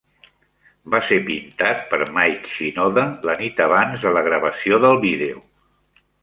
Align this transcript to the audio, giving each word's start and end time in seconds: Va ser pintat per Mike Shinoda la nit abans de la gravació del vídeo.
Va 0.93 1.01
ser 1.09 1.17
pintat 1.27 1.83
per 1.91 1.99
Mike 2.15 2.49
Shinoda 2.53 3.03
la 3.31 3.37
nit 3.43 3.61
abans 3.67 4.07
de 4.07 4.15
la 4.17 4.25
gravació 4.29 4.81
del 4.87 4.99
vídeo. 5.05 5.45